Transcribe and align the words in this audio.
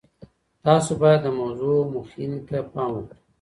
تاسو 0.65 0.91
باید 1.01 1.21
د 1.23 1.27
موضوع 1.39 1.77
مخینې 1.95 2.39
ته 2.47 2.57
پام 2.73 2.89
وکړئ. 2.95 3.19